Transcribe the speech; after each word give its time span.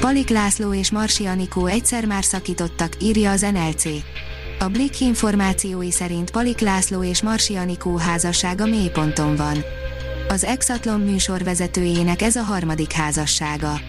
Palik 0.00 0.28
László 0.28 0.74
és 0.74 0.90
Marsi 0.90 1.26
Anikó 1.26 1.66
egyszer 1.66 2.04
már 2.04 2.24
szakítottak, 2.24 2.96
írja 3.02 3.30
az 3.30 3.40
NLC. 3.40 3.84
A 4.58 4.68
Blick 4.68 5.00
információi 5.00 5.90
szerint 5.90 6.30
Palik 6.30 6.58
László 6.60 7.04
és 7.04 7.22
Marsi 7.22 7.56
Anikó 7.56 7.96
házassága 7.96 8.66
mélyponton 8.66 9.36
van. 9.36 9.64
Az 10.28 10.44
Exatlon 10.44 11.00
műsor 11.00 11.44
vezetőjének 11.44 12.22
ez 12.22 12.36
a 12.36 12.42
harmadik 12.42 12.92
házassága. 12.92 13.80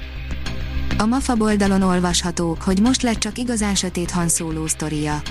A 0.98 1.06
MAFA 1.06 1.36
oldalon 1.40 1.82
olvasható, 1.82 2.58
hogy 2.66 2.82
most 2.82 3.02
lett 3.02 3.20
csak 3.20 3.38
igazán 3.38 3.76
sötét 3.76 4.12
Han 4.12 4.30
Solo 4.30 4.68
sztoria. 4.68 5.22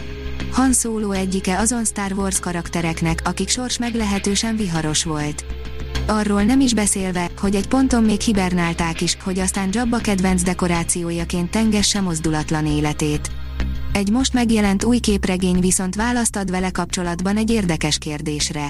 Han 0.50 0.72
Solo 0.72 1.10
egyike 1.10 1.58
azon 1.58 1.84
Star 1.84 2.12
Wars 2.12 2.40
karaktereknek, 2.40 3.20
akik 3.24 3.48
sors 3.48 3.78
meglehetősen 3.78 4.56
viharos 4.56 5.04
volt. 5.04 5.44
Arról 6.06 6.42
nem 6.42 6.60
is 6.60 6.74
beszélve, 6.74 7.30
hogy 7.40 7.54
egy 7.54 7.68
ponton 7.68 8.04
még 8.04 8.20
hibernálták 8.20 9.00
is, 9.00 9.16
hogy 9.24 9.38
aztán 9.38 9.68
Jabba 9.72 9.98
kedvenc 9.98 10.42
dekorációjaként 10.42 11.50
tengesse 11.50 12.00
mozdulatlan 12.00 12.66
életét. 12.66 13.30
Egy 13.92 14.10
most 14.10 14.32
megjelent 14.32 14.84
új 14.84 14.98
képregény 14.98 15.60
viszont 15.60 15.94
választ 15.94 16.36
ad 16.36 16.50
vele 16.50 16.70
kapcsolatban 16.70 17.36
egy 17.36 17.50
érdekes 17.50 17.98
kérdésre. 17.98 18.68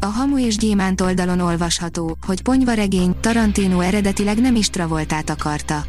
A 0.00 0.06
Hamu 0.06 0.38
és 0.38 0.56
Gyémánt 0.56 1.00
oldalon 1.00 1.40
olvasható, 1.40 2.16
hogy 2.26 2.42
ponyva 2.42 2.72
regény 2.72 3.14
Tarantino 3.20 3.80
eredetileg 3.80 4.40
nem 4.40 4.54
is 4.54 4.70
Travoltát 4.70 5.30
akarta. 5.30 5.84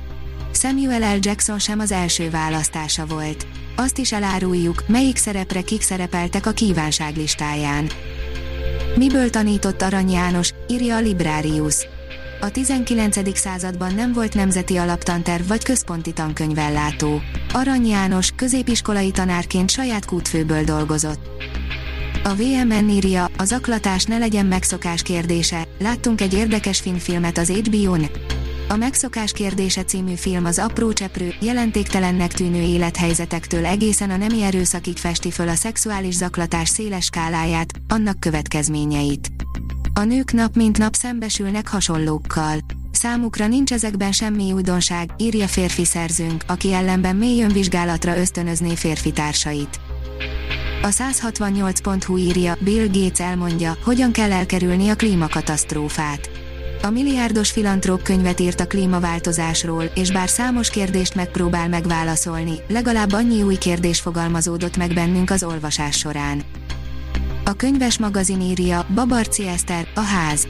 Samuel 0.53 1.16
L. 1.16 1.20
Jackson 1.20 1.59
sem 1.59 1.80
az 1.80 1.92
első 1.92 2.30
választása 2.30 3.05
volt. 3.05 3.48
Azt 3.76 3.98
is 3.98 4.11
eláruljuk, 4.11 4.83
melyik 4.88 5.17
szerepre 5.17 5.61
kik 5.61 5.81
szerepeltek 5.81 6.45
a 6.45 6.52
kívánság 6.52 7.16
listáján. 7.16 7.89
Miből 8.95 9.30
tanított 9.30 9.81
Arany 9.81 10.11
János, 10.11 10.53
írja 10.67 10.95
a 10.95 11.00
Librarius. 11.00 11.88
A 12.42 12.50
19. 12.52 13.38
században 13.38 13.94
nem 13.94 14.14
volt 14.14 14.33
nemzeti 14.33 14.78
alaptanterv 14.78 15.48
vagy 15.48 15.64
központi 15.64 16.14
tankönyvellátó. 16.14 17.22
Arany 17.53 17.88
János 17.88 18.31
középiskolai 18.36 19.11
tanárként 19.11 19.70
saját 19.70 20.06
kútfőből 20.06 20.64
dolgozott. 20.64 21.20
A 22.23 22.33
VMN 22.36 22.89
írja, 22.89 23.30
az 23.38 23.52
aklatás 23.52 24.03
ne 24.03 24.17
legyen 24.17 24.45
megszokás 24.45 25.02
kérdése, 25.02 25.67
láttunk 25.80 26.22
egy 26.22 26.33
érdekes 26.33 26.80
filmfilmet 26.80 27.38
az 27.38 27.50
HBO-n. 27.50 28.09
A 28.72 28.75
Megszokás 28.75 29.31
kérdése 29.31 29.83
című 29.83 30.14
film 30.14 30.45
az 30.45 30.59
apró 30.59 30.94
cseprő, 30.94 31.33
jelentéktelennek 31.41 32.33
tűnő 32.33 32.61
élethelyzetektől 32.61 33.66
egészen 33.66 34.09
a 34.09 34.17
nemi 34.17 34.41
erőszakig 34.41 34.97
festi 34.97 35.31
föl 35.31 35.47
a 35.47 35.55
szexuális 35.55 36.16
zaklatás 36.16 36.69
széles 36.69 37.05
skáláját, 37.05 37.73
annak 37.88 38.19
következményeit. 38.19 39.31
A 39.94 40.03
nők 40.03 40.33
nap 40.33 40.55
mint 40.55 40.77
nap 40.77 40.94
szembesülnek 40.94 41.67
hasonlókkal. 41.67 42.58
Számukra 42.92 43.47
nincs 43.47 43.73
ezekben 43.73 44.11
semmi 44.11 44.52
újdonság, 44.52 45.09
írja 45.17 45.47
férfi 45.47 45.86
szerzőnk, 45.86 46.44
aki 46.47 46.73
ellenben 46.73 47.16
mély 47.16 47.44
önvizsgálatra 47.44 48.17
ösztönözné 48.17 48.75
férfi 48.75 49.11
társait. 49.11 49.80
A 50.81 50.88
168.hu 50.88 52.17
írja, 52.17 52.55
Bill 52.59 52.88
Gates 52.88 53.20
elmondja, 53.20 53.77
hogyan 53.83 54.11
kell 54.11 54.32
elkerülni 54.32 54.89
a 54.89 54.95
klímakatasztrófát 54.95 56.40
a 56.81 56.89
milliárdos 56.89 57.52
filantróp 57.52 58.02
könyvet 58.02 58.39
írt 58.39 58.59
a 58.59 58.67
klímaváltozásról, 58.67 59.83
és 59.83 60.11
bár 60.11 60.30
számos 60.30 60.69
kérdést 60.69 61.15
megpróbál 61.15 61.69
megválaszolni, 61.69 62.53
legalább 62.67 63.14
annyi 63.14 63.43
új 63.43 63.55
kérdés 63.55 63.99
fogalmazódott 63.99 64.77
meg 64.77 64.93
bennünk 64.93 65.30
az 65.30 65.43
olvasás 65.43 65.97
során. 65.97 66.43
A 67.45 67.53
könyves 67.53 67.97
magazin 67.97 68.41
írja, 68.41 68.86
Babarci 68.93 69.47
Eszter, 69.47 69.87
a 69.95 69.99
ház. 69.99 70.47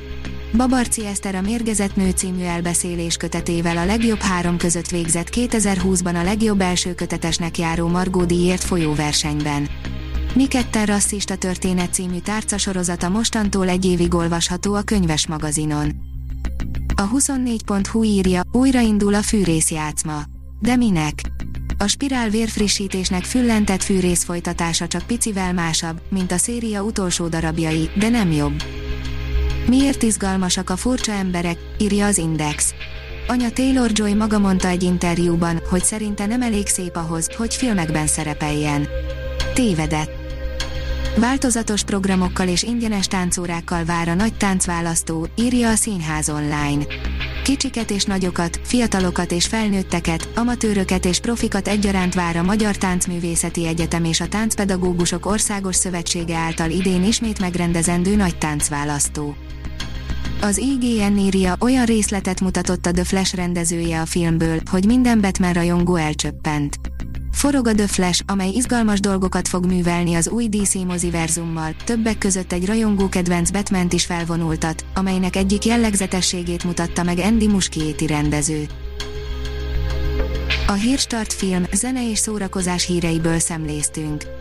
Babarci 0.58 1.06
Eszter 1.06 1.36
a 1.36 1.42
Mérgezett 1.42 1.96
Nő 1.96 2.10
című 2.10 2.44
elbeszélés 2.44 3.18
kötetével 3.18 3.78
a 3.78 3.86
legjobb 3.86 4.20
három 4.20 4.58
között 4.58 4.90
végzett 4.90 5.30
2020-ban 5.32 6.20
a 6.20 6.24
legjobb 6.24 6.62
első 6.62 6.94
kötetesnek 6.94 7.58
járó 7.58 7.88
Margó 7.88 8.24
díjért 8.24 8.64
folyó 8.64 8.94
versenyben. 8.94 9.70
Mi 10.36 10.48
ketten 10.48 10.86
rasszista 10.86 11.36
történet 11.36 11.94
című 11.94 12.20
tárcasorozata 12.20 13.10
mostantól 13.10 13.70
egy 13.70 13.86
évig 13.86 14.14
olvasható 14.14 14.74
a 14.74 14.82
könyves 14.82 15.28
magazinon. 15.28 16.11
A 17.02 17.10
24.hu 17.10 18.04
írja, 18.04 18.42
újraindul 18.52 19.14
a 19.14 19.22
fűrészjátszma. 19.22 20.22
De 20.60 20.76
minek? 20.76 21.22
A 21.78 21.88
spirál 21.88 22.30
vérfrissítésnek 22.30 23.24
füllentett 23.24 23.84
fűrész 23.84 24.24
folytatása 24.24 24.88
csak 24.88 25.02
picivel 25.02 25.54
másabb, 25.54 26.02
mint 26.10 26.32
a 26.32 26.38
széria 26.38 26.84
utolsó 26.84 27.28
darabjai, 27.28 27.90
de 27.96 28.10
nem 28.10 28.32
jobb. 28.32 28.64
Miért 29.68 30.04
izgalmasak 30.04 30.70
a 30.70 30.76
furcsa 30.76 31.12
emberek, 31.12 31.58
írja 31.78 32.06
az 32.06 32.18
Index. 32.18 32.74
Anya 33.28 33.50
Taylor 33.50 33.90
Joy 33.94 34.14
maga 34.14 34.40
mondta 34.40 34.68
egy 34.68 34.84
interjúban, 34.84 35.62
hogy 35.70 35.84
szerinte 35.84 36.26
nem 36.26 36.42
elég 36.42 36.68
szép 36.68 36.96
ahhoz, 36.96 37.28
hogy 37.36 37.56
filmekben 37.56 38.08
szerepeljen. 38.08 38.88
Tévedett. 39.54 40.21
Változatos 41.16 41.84
programokkal 41.84 42.48
és 42.48 42.64
ingyenes 42.64 43.08
táncórákkal 43.08 43.86
vár 43.86 44.08
a 44.08 44.14
nagy 44.14 44.34
táncválasztó, 44.34 45.28
írja 45.36 45.70
a 45.70 45.76
Színház 45.76 46.30
online. 46.30 46.86
Kicsiket 47.44 47.92
és 47.92 48.04
nagyokat, 48.04 48.60
fiatalokat 48.64 49.32
és 49.32 49.48
felnőtteket, 49.48 50.30
amatőröket 50.36 51.06
és 51.06 51.20
profikat 51.20 51.68
egyaránt 51.68 52.14
vár 52.14 52.36
a 52.36 52.44
Magyar 52.44 52.78
Táncművészeti 52.78 53.68
Egyetem 53.68 54.04
és 54.04 54.22
a 54.22 54.28
Táncpedagógusok 54.28 55.26
Országos 55.26 55.76
Szövetsége 55.76 56.38
által 56.38 56.70
idén 56.70 57.04
ismét 57.04 57.40
megrendezendő 57.40 58.16
nagy 58.16 58.38
táncválasztó. 58.38 59.36
Az 60.42 60.58
IGN 60.58 61.18
írja 61.18 61.56
olyan 61.60 61.86
részletet 61.86 62.42
mutatott 62.42 62.86
a 62.86 62.92
The 62.92 63.04
Flash 63.04 63.36
rendezője 63.36 64.02
a 64.02 64.06
filmből, 64.06 64.60
hogy 64.72 64.86
minden 64.86 65.22
Batman 65.22 65.54
rajongó 65.54 65.96
elcsöppent. 65.96 66.91
Forog 67.32 67.68
a 67.68 67.74
The 67.74 67.88
Flash, 67.88 68.22
amely 68.26 68.50
izgalmas 68.50 69.00
dolgokat 69.00 69.48
fog 69.48 69.66
művelni 69.66 70.14
az 70.14 70.30
új 70.30 70.48
DC 70.48 70.74
moziverzummal, 70.74 71.76
többek 71.84 72.18
között 72.18 72.52
egy 72.52 72.66
rajongó 72.66 73.10
kedvenc 73.10 73.50
batman 73.50 73.88
is 73.90 74.06
felvonultat, 74.06 74.86
amelynek 74.94 75.36
egyik 75.36 75.66
jellegzetességét 75.66 76.64
mutatta 76.64 77.04
meg 77.04 77.18
Andy 77.18 77.48
Muschietti 77.48 78.08
rendező. 78.08 78.68
A 80.68 80.74
Hírstart 80.74 81.34
film, 81.34 81.64
zene 81.74 82.10
és 82.10 82.18
szórakozás 82.18 82.86
híreiből 82.86 83.40
szemléztünk. 83.40 84.41